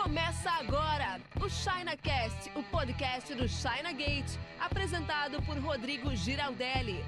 [0.00, 7.04] Começa agora o ChinaCast, o podcast do China Gate, apresentado por Rodrigo Giraldelli.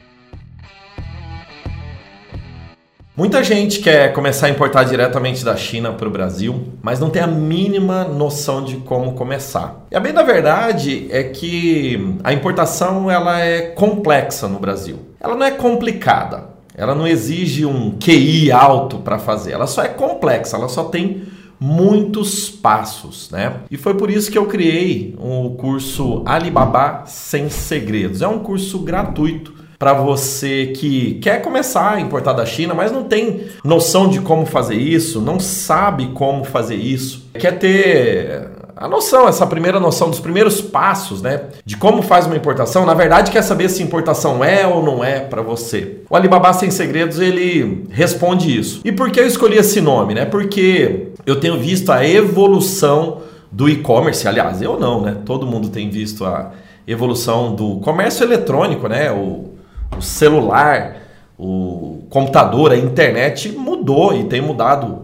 [3.16, 7.22] Muita gente quer começar a importar diretamente da China para o Brasil, mas não tem
[7.22, 9.86] a mínima noção de como começar.
[9.92, 14.98] E a bem da verdade é que a importação ela é complexa no Brasil.
[15.20, 16.50] Ela não é complicada.
[16.76, 19.52] Ela não exige um QI alto para fazer.
[19.52, 20.56] Ela só é complexa.
[20.56, 21.26] Ela só tem
[21.60, 23.60] muitos passos, né?
[23.70, 28.22] E foi por isso que eu criei o curso Alibaba sem segredos.
[28.22, 33.04] É um curso gratuito para você que quer começar a importar da China, mas não
[33.04, 39.28] tem noção de como fazer isso, não sabe como fazer isso, quer ter a noção,
[39.28, 43.42] essa primeira noção dos primeiros passos, né, de como faz uma importação, na verdade quer
[43.42, 45.98] saber se importação é ou não é para você.
[46.08, 48.80] O Alibaba Sem Segredos, ele responde isso.
[48.82, 50.24] E por que eu escolhi esse nome, né?
[50.24, 53.18] Porque eu tenho visto a evolução
[53.52, 55.18] do e-commerce, aliás, eu não, né?
[55.26, 56.52] Todo mundo tem visto a
[56.86, 59.12] evolução do comércio eletrônico, né?
[59.12, 59.50] O,
[59.94, 60.96] o celular,
[61.38, 65.02] o computador, a internet mudou e tem mudado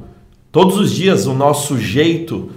[0.50, 2.55] todos os dias o nosso jeito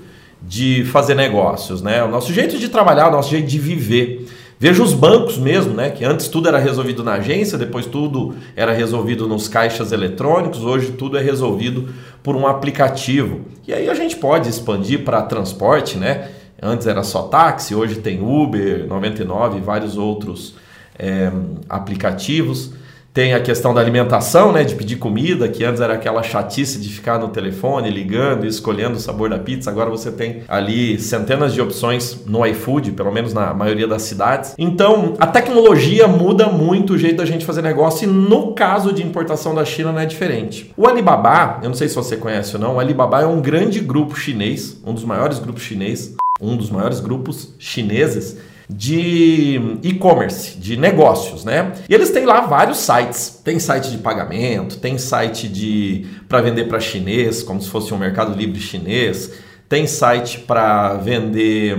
[0.49, 2.03] de fazer negócios, né?
[2.03, 4.27] O nosso jeito de trabalhar, o nosso jeito de viver.
[4.57, 5.91] Veja os bancos mesmo, né?
[5.91, 10.93] Que antes tudo era resolvido na agência, depois tudo era resolvido nos caixas eletrônicos, hoje
[10.93, 11.89] tudo é resolvido
[12.23, 13.41] por um aplicativo.
[13.67, 16.29] E aí a gente pode expandir para transporte, né?
[16.59, 20.55] Antes era só táxi, hoje tem Uber, 99 e vários outros
[20.97, 21.31] é,
[21.69, 22.73] aplicativos.
[23.19, 26.87] Tem a questão da alimentação, né, de pedir comida, que antes era aquela chatice de
[26.87, 29.69] ficar no telefone ligando e escolhendo o sabor da pizza.
[29.69, 34.55] Agora você tem ali centenas de opções no iFood, pelo menos na maioria das cidades.
[34.57, 39.03] Então, a tecnologia muda muito o jeito da gente fazer negócio e no caso de
[39.03, 40.71] importação da China não é diferente.
[40.77, 43.81] O Alibaba, eu não sei se você conhece ou não, o Alibaba é um grande
[43.81, 48.37] grupo chinês, um dos maiores grupos chinês, um dos maiores grupos chineses
[48.69, 51.73] de e-commerce, de negócios, né?
[51.89, 53.41] E eles têm lá vários sites.
[53.43, 57.97] Tem site de pagamento, tem site de para vender para chinês, como se fosse um
[57.97, 59.33] mercado livre chinês,
[59.67, 61.77] tem site para vender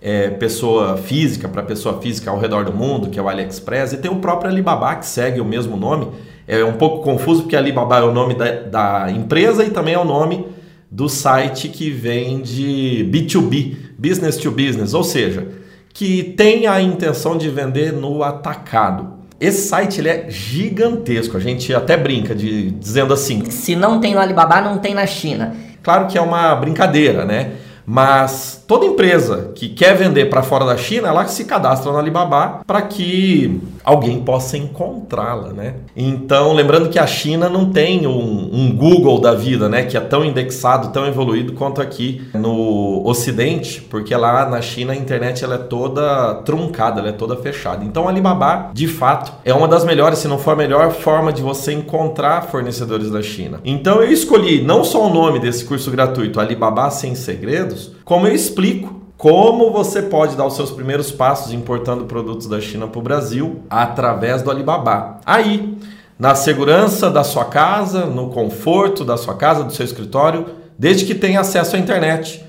[0.00, 3.98] é, pessoa física para pessoa física ao redor do mundo, que é o AliExpress, e
[3.98, 6.08] tem o próprio Alibaba que segue o mesmo nome.
[6.48, 9.98] É um pouco confuso porque Alibaba é o nome da, da empresa e também é
[9.98, 10.46] o nome
[10.90, 15.63] do site que vende B2B, business to business, ou seja,
[15.94, 19.14] que tem a intenção de vender no atacado.
[19.40, 23.48] Esse site ele é gigantesco, a gente até brinca de dizendo assim.
[23.48, 25.54] Se não tem no Alibaba, não tem na China.
[25.82, 27.52] Claro que é uma brincadeira, né?
[27.86, 32.62] Mas toda empresa que quer vender para fora da China, ela se cadastra no Alibaba
[32.66, 35.74] para que alguém possa encontrá-la, né?
[35.94, 39.84] Então, lembrando que a China não tem um, um, Google da vida, né?
[39.84, 44.96] Que é tão indexado, tão evoluído quanto aqui no Ocidente, porque lá na China a
[44.96, 47.84] internet ela é toda truncada, ela é toda fechada.
[47.84, 51.32] Então, o Alibaba, de fato, é uma das melhores, se não for a melhor forma
[51.32, 53.60] de você encontrar fornecedores da China.
[53.64, 58.34] Então, eu escolhi não só o nome desse curso gratuito, Alibaba Sem Segredos, como eu
[58.34, 63.02] explico como você pode dar os seus primeiros passos importando produtos da China para o
[63.02, 65.18] Brasil através do Alibaba.
[65.24, 65.78] Aí,
[66.18, 70.48] na segurança da sua casa, no conforto da sua casa, do seu escritório,
[70.78, 72.44] desde que tenha acesso à internet,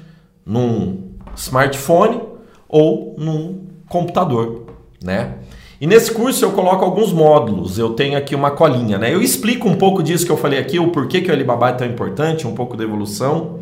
[0.45, 2.19] num smartphone
[2.67, 4.65] ou num computador,
[5.01, 5.35] né?
[5.79, 9.13] E nesse curso eu coloco alguns módulos, eu tenho aqui uma colinha, né?
[9.13, 11.71] Eu explico um pouco disso que eu falei aqui, o porquê que o Alibaba é
[11.71, 13.59] tão importante, um pouco da evolução.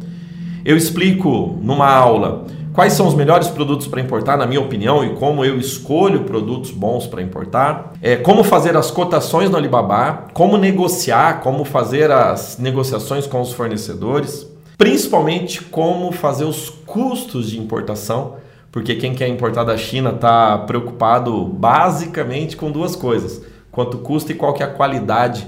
[0.65, 5.15] Eu explico numa aula quais são os melhores produtos para importar, na minha opinião, e
[5.15, 10.57] como eu escolho produtos bons para importar, é, como fazer as cotações no Alibaba, como
[10.57, 14.47] negociar, como fazer as negociações com os fornecedores,
[14.77, 18.35] principalmente como fazer os custos de importação,
[18.71, 23.39] porque quem quer importar da China está preocupado basicamente com duas coisas:
[23.71, 25.47] quanto custa e qual que é a qualidade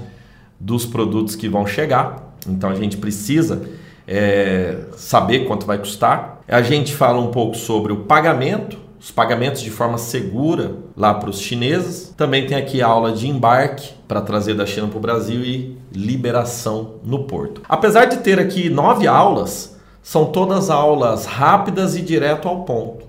[0.60, 2.36] dos produtos que vão chegar.
[2.48, 3.68] Então a gente precisa
[4.06, 6.40] é, saber quanto vai custar.
[6.46, 11.30] A gente fala um pouco sobre o pagamento, os pagamentos de forma segura lá para
[11.30, 12.14] os chineses.
[12.16, 15.76] Também tem aqui a aula de embarque para trazer da China para o Brasil e
[15.92, 17.62] liberação no porto.
[17.68, 23.06] Apesar de ter aqui nove aulas, são todas aulas rápidas e direto ao ponto.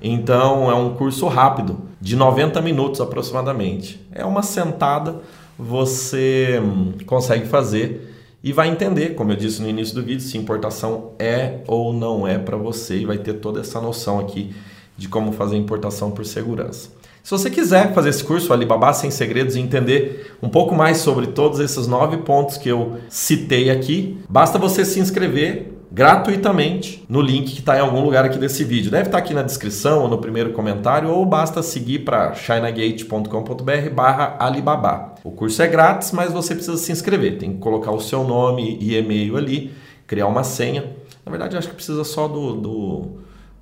[0.00, 4.00] Então é um curso rápido, de 90 minutos aproximadamente.
[4.12, 5.16] É uma sentada,
[5.58, 8.07] você hum, consegue fazer
[8.42, 12.26] e vai entender, como eu disse no início do vídeo, se importação é ou não
[12.26, 14.54] é para você e vai ter toda essa noção aqui
[14.96, 16.90] de como fazer importação por segurança.
[17.22, 21.26] Se você quiser fazer esse curso, Alibaba Sem Segredos, e entender um pouco mais sobre
[21.26, 27.52] todos esses nove pontos que eu citei aqui, basta você se inscrever gratuitamente no link
[27.52, 28.90] que está em algum lugar aqui desse vídeo.
[28.90, 33.90] Deve estar tá aqui na descrição ou no primeiro comentário, ou basta seguir para chinagate.com.br
[33.94, 35.14] barra Alibaba.
[35.24, 37.38] O curso é grátis, mas você precisa se inscrever.
[37.38, 39.72] Tem que colocar o seu nome e e-mail ali,
[40.06, 40.84] criar uma senha.
[41.24, 43.06] Na verdade, acho que precisa só do, do,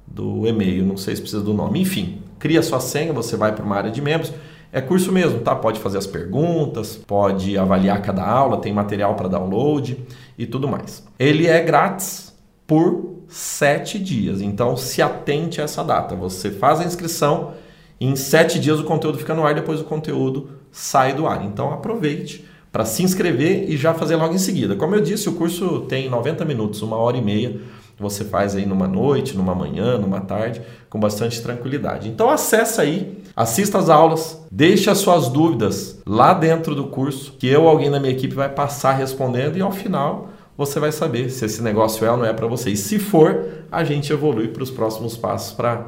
[0.07, 1.81] do e-mail, não sei se precisa do nome.
[1.81, 4.33] Enfim, cria sua senha, você vai para uma área de membros.
[4.73, 5.55] É curso mesmo, tá?
[5.55, 9.99] Pode fazer as perguntas, pode avaliar cada aula, tem material para download
[10.37, 11.05] e tudo mais.
[11.19, 12.35] Ele é grátis
[12.67, 16.15] por sete dias, então se atente a essa data.
[16.15, 17.55] Você faz a inscrição
[18.01, 21.45] em sete dias o conteúdo fica no ar, depois o conteúdo sai do ar.
[21.45, 24.77] Então aproveite para se inscrever e já fazer logo em seguida.
[24.77, 27.59] Como eu disse, o curso tem 90 minutos, uma hora e meia.
[27.99, 30.61] Você faz aí numa noite, numa manhã, numa tarde,
[30.91, 32.09] com bastante tranquilidade.
[32.09, 37.47] Então acessa aí, assista as aulas, deixe as suas dúvidas lá dentro do curso, que
[37.47, 41.31] eu ou alguém da minha equipe vai passar respondendo e ao final você vai saber
[41.31, 42.71] se esse negócio é ou não é para você.
[42.71, 45.87] E se for, a gente evolui para os próximos passos para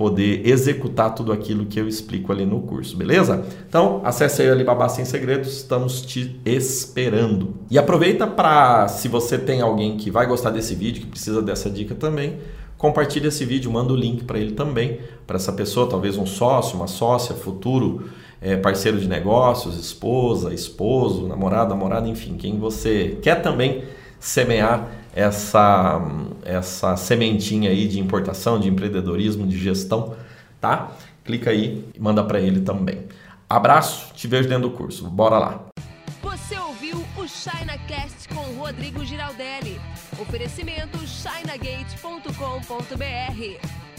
[0.00, 3.44] poder executar tudo aquilo que eu explico ali no curso, beleza?
[3.68, 7.56] Então, acesse aí o Alibaba Sem Segredos, estamos te esperando.
[7.70, 11.68] E aproveita para, se você tem alguém que vai gostar desse vídeo, que precisa dessa
[11.68, 12.38] dica também,
[12.78, 16.76] compartilhe esse vídeo, manda o link para ele também, para essa pessoa, talvez um sócio,
[16.76, 18.08] uma sócia, futuro
[18.40, 23.84] é, parceiro de negócios, esposa, esposo, namorado, namorada, enfim, quem você quer também
[24.20, 26.00] semear essa,
[26.44, 30.14] essa sementinha aí de importação, de empreendedorismo, de gestão,
[30.60, 30.92] tá?
[31.24, 33.06] Clica aí e manda para ele também.
[33.48, 35.08] Abraço, te vejo dentro do curso.
[35.08, 35.60] Bora lá.
[36.22, 39.80] Você ouviu o ChinaCast com Rodrigo Giraldelli.
[40.18, 43.89] Oferecimento chinagate.com.br.